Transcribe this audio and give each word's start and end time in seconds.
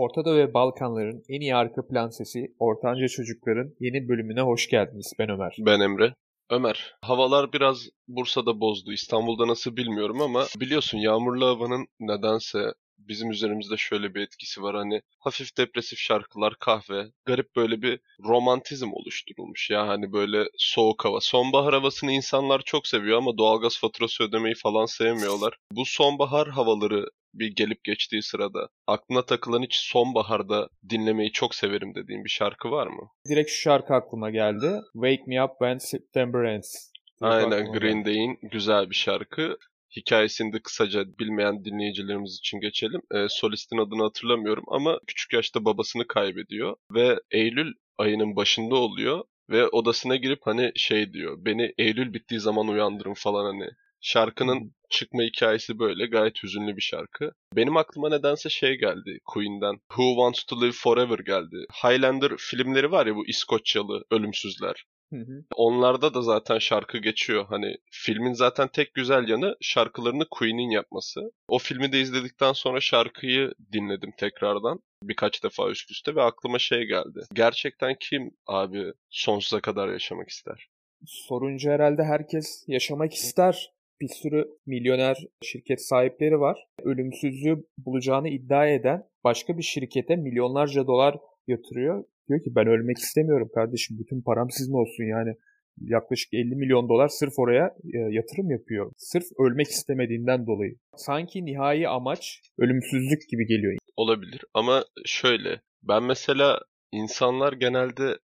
Ortada 0.00 0.36
ve 0.36 0.54
Balkanların 0.54 1.24
en 1.28 1.40
iyi 1.40 1.54
arka 1.54 1.86
plan 1.86 2.08
sesi 2.08 2.54
Ortanca 2.58 3.08
Çocukların 3.08 3.74
yeni 3.80 4.08
bölümüne 4.08 4.40
hoş 4.40 4.68
geldiniz. 4.68 5.12
Ben 5.18 5.28
Ömer. 5.28 5.56
Ben 5.58 5.80
Emre. 5.80 6.14
Ömer, 6.50 6.94
havalar 7.02 7.52
biraz 7.52 7.88
Bursa'da 8.08 8.60
bozdu. 8.60 8.92
İstanbul'da 8.92 9.48
nasıl 9.48 9.76
bilmiyorum 9.76 10.20
ama 10.20 10.44
biliyorsun 10.60 10.98
yağmurlu 10.98 11.46
havanın 11.46 11.86
nedense 12.00 12.58
bizim 12.98 13.30
üzerimizde 13.30 13.76
şöyle 13.76 14.14
bir 14.14 14.20
etkisi 14.20 14.62
var. 14.62 14.76
Hani 14.76 15.02
hafif 15.18 15.56
depresif 15.56 15.98
şarkılar, 15.98 16.54
kahve, 16.60 17.06
garip 17.24 17.56
böyle 17.56 17.82
bir 17.82 18.00
romantizm 18.24 18.92
oluşturulmuş 18.92 19.70
ya. 19.70 19.88
Hani 19.88 20.12
böyle 20.12 20.44
soğuk 20.56 21.04
hava. 21.04 21.20
Sonbahar 21.20 21.74
havasını 21.74 22.12
insanlar 22.12 22.62
çok 22.64 22.86
seviyor 22.86 23.18
ama 23.18 23.38
doğalgaz 23.38 23.80
faturası 23.80 24.24
ödemeyi 24.24 24.54
falan 24.54 24.86
sevmiyorlar. 24.86 25.56
Bu 25.72 25.84
sonbahar 25.84 26.48
havaları 26.48 27.06
bir 27.34 27.56
gelip 27.56 27.84
geçtiği 27.84 28.22
sırada 28.22 28.68
aklına 28.86 29.26
takılan 29.26 29.62
hiç 29.62 29.76
sonbaharda 29.76 30.68
dinlemeyi 30.90 31.32
çok 31.32 31.54
severim 31.54 31.94
dediğin 31.94 32.24
bir 32.24 32.30
şarkı 32.30 32.70
var 32.70 32.86
mı? 32.86 33.10
Direkt 33.28 33.50
şu 33.50 33.60
şarkı 33.60 33.94
aklıma 33.94 34.30
geldi. 34.30 34.80
Wake 34.92 35.22
Me 35.26 35.44
Up 35.44 35.50
When 35.50 35.78
September 35.78 36.44
Ends. 36.44 36.90
Aynen 37.20 37.72
Green 37.72 38.04
Day'in 38.04 38.38
güzel 38.42 38.90
bir 38.90 38.94
şarkı. 38.94 39.56
Hikayesini 39.96 40.52
de 40.52 40.58
kısaca 40.62 41.04
bilmeyen 41.18 41.64
dinleyicilerimiz 41.64 42.36
için 42.36 42.60
geçelim. 42.60 43.00
E, 43.14 43.26
solistin 43.28 43.78
adını 43.78 44.02
hatırlamıyorum 44.02 44.64
ama 44.68 44.98
küçük 45.06 45.32
yaşta 45.32 45.64
babasını 45.64 46.06
kaybediyor 46.06 46.76
ve 46.94 47.20
Eylül 47.30 47.72
ayının 47.98 48.36
başında 48.36 48.74
oluyor 48.74 49.24
ve 49.50 49.68
odasına 49.68 50.16
girip 50.16 50.40
hani 50.42 50.72
şey 50.76 51.12
diyor 51.12 51.36
beni 51.44 51.72
Eylül 51.78 52.14
bittiği 52.14 52.40
zaman 52.40 52.68
uyandırın 52.68 53.14
falan 53.14 53.44
hani 53.44 53.70
Şarkının 54.00 54.74
çıkma 54.90 55.22
hikayesi 55.22 55.78
böyle. 55.78 56.06
Gayet 56.06 56.42
hüzünlü 56.42 56.76
bir 56.76 56.82
şarkı. 56.82 57.32
Benim 57.56 57.76
aklıma 57.76 58.08
nedense 58.08 58.48
şey 58.48 58.74
geldi 58.74 59.18
Queen'den. 59.24 59.74
Who 59.88 60.10
Wants 60.14 60.44
to 60.44 60.60
Live 60.60 60.72
Forever 60.72 61.18
geldi. 61.18 61.56
Highlander 61.84 62.32
filmleri 62.38 62.92
var 62.92 63.06
ya 63.06 63.16
bu 63.16 63.26
İskoçyalı 63.26 64.04
ölümsüzler. 64.10 64.84
Hı 65.10 65.16
hı. 65.16 65.44
Onlarda 65.56 66.14
da 66.14 66.22
zaten 66.22 66.58
şarkı 66.58 66.98
geçiyor. 66.98 67.46
Hani 67.48 67.76
filmin 67.90 68.32
zaten 68.32 68.68
tek 68.68 68.94
güzel 68.94 69.28
yanı 69.28 69.56
şarkılarını 69.60 70.26
Queen'in 70.30 70.70
yapması. 70.70 71.20
O 71.48 71.58
filmi 71.58 71.92
de 71.92 72.00
izledikten 72.00 72.52
sonra 72.52 72.80
şarkıyı 72.80 73.52
dinledim 73.72 74.12
tekrardan 74.16 74.80
birkaç 75.02 75.44
defa 75.44 75.70
üst 75.70 75.90
üste 75.90 76.14
ve 76.14 76.22
aklıma 76.22 76.58
şey 76.58 76.84
geldi. 76.84 77.20
Gerçekten 77.34 77.96
kim 78.00 78.30
abi 78.46 78.92
sonsuza 79.10 79.60
kadar 79.60 79.88
yaşamak 79.88 80.28
ister? 80.28 80.68
Sorunca 81.06 81.72
herhalde 81.72 82.04
herkes 82.04 82.64
yaşamak 82.68 83.14
ister 83.14 83.70
bir 84.00 84.08
sürü 84.08 84.44
milyoner 84.66 85.16
şirket 85.42 85.82
sahipleri 85.82 86.40
var. 86.40 86.58
Ölümsüzlüğü 86.82 87.64
bulacağını 87.78 88.28
iddia 88.28 88.66
eden 88.66 89.04
başka 89.24 89.58
bir 89.58 89.62
şirkete 89.62 90.16
milyonlarca 90.16 90.86
dolar 90.86 91.18
yatırıyor. 91.46 92.04
Diyor 92.28 92.42
ki 92.42 92.54
ben 92.54 92.66
ölmek 92.66 92.98
istemiyorum 92.98 93.50
kardeşim 93.54 93.98
bütün 93.98 94.22
param 94.22 94.50
sizin 94.50 94.72
olsun 94.72 95.04
yani. 95.04 95.34
Yaklaşık 95.80 96.34
50 96.34 96.56
milyon 96.56 96.88
dolar 96.88 97.08
sırf 97.08 97.38
oraya 97.38 97.76
e, 97.94 97.98
yatırım 97.98 98.50
yapıyor. 98.50 98.92
Sırf 98.96 99.24
ölmek 99.38 99.66
istemediğinden 99.66 100.46
dolayı. 100.46 100.76
Sanki 100.96 101.44
nihai 101.44 101.88
amaç 101.88 102.40
ölümsüzlük 102.58 103.28
gibi 103.28 103.46
geliyor. 103.46 103.78
Olabilir 103.96 104.40
ama 104.54 104.84
şöyle 105.04 105.60
ben 105.82 106.02
mesela 106.02 106.60
insanlar 106.92 107.52
genelde 107.52 108.18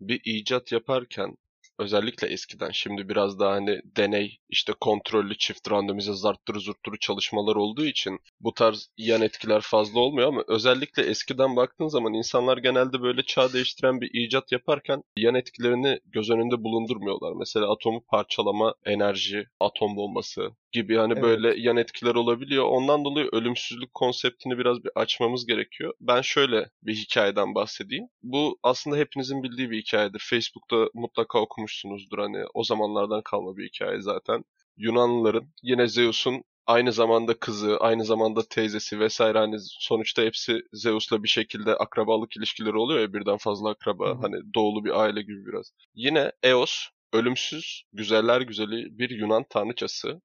bir 0.00 0.20
icat 0.24 0.72
yaparken 0.72 1.34
Özellikle 1.78 2.28
eskiden. 2.28 2.70
Şimdi 2.70 3.08
biraz 3.08 3.38
daha 3.38 3.52
hani 3.52 3.80
deney, 3.96 4.38
işte 4.48 4.72
kontrollü 4.80 5.38
çift 5.38 5.70
randomize 5.70 6.12
zarttırı 6.12 6.60
zurtturu 6.60 6.98
çalışmalar 6.98 7.56
olduğu 7.56 7.84
için 7.84 8.18
bu 8.40 8.54
tarz 8.54 8.88
yan 8.96 9.22
etkiler 9.22 9.60
fazla 9.60 10.00
olmuyor 10.00 10.28
ama 10.28 10.44
özellikle 10.48 11.02
eskiden 11.02 11.56
baktığın 11.56 11.88
zaman 11.88 12.14
insanlar 12.14 12.58
genelde 12.58 13.02
böyle 13.02 13.22
çağ 13.22 13.52
değiştiren 13.52 14.00
bir 14.00 14.10
icat 14.12 14.52
yaparken 14.52 15.02
yan 15.16 15.34
etkilerini 15.34 16.00
göz 16.06 16.30
önünde 16.30 16.64
bulundurmuyorlar. 16.64 17.32
Mesela 17.38 17.72
atomu 17.72 18.04
parçalama, 18.08 18.74
enerji, 18.84 19.44
atom 19.60 19.96
bombası 19.96 20.50
gibi 20.72 20.96
hani 20.96 21.12
evet. 21.12 21.22
böyle 21.22 21.60
yan 21.60 21.76
etkiler 21.76 22.14
olabiliyor. 22.14 22.64
Ondan 22.64 23.04
dolayı 23.04 23.28
ölümsüzlük 23.32 23.94
konseptini 23.94 24.58
biraz 24.58 24.84
bir 24.84 24.90
açmamız 24.94 25.46
gerekiyor. 25.46 25.94
Ben 26.00 26.20
şöyle 26.20 26.70
bir 26.82 26.94
hikayeden 26.94 27.54
bahsedeyim. 27.54 28.04
Bu 28.22 28.58
aslında 28.62 28.96
hepinizin 28.96 29.42
bildiği 29.42 29.70
bir 29.70 29.78
hikayedir. 29.82 30.26
Facebook'ta 30.30 30.88
mutlaka 30.94 31.40
okumuşsunuzdur 31.40 32.18
hani 32.18 32.44
o 32.54 32.64
zamanlardan 32.64 33.22
kalma 33.24 33.56
bir 33.56 33.68
hikaye 33.68 34.00
zaten. 34.00 34.44
Yunanlıların 34.76 35.48
yine 35.62 35.86
Zeus'un 35.86 36.44
aynı 36.66 36.92
zamanda 36.92 37.38
kızı, 37.38 37.76
aynı 37.78 38.04
zamanda 38.04 38.42
teyzesi 38.48 39.00
vesaire 39.00 39.38
hani 39.38 39.56
sonuçta 39.60 40.22
hepsi 40.22 40.62
Zeus'la 40.72 41.22
bir 41.22 41.28
şekilde 41.28 41.74
akrabalık 41.74 42.36
ilişkileri 42.36 42.76
oluyor 42.76 43.00
ya 43.00 43.12
birden 43.12 43.36
fazla 43.36 43.70
akraba. 43.70 44.10
Hı. 44.10 44.14
Hani 44.20 44.54
doğulu 44.54 44.84
bir 44.84 45.00
aile 45.00 45.22
gibi 45.22 45.46
biraz. 45.46 45.72
Yine 45.94 46.32
Eos 46.42 46.88
ölümsüz, 47.12 47.82
güzeller 47.92 48.40
güzeli 48.40 48.98
bir 48.98 49.10
Yunan 49.10 49.44
tanrıçası 49.50 50.20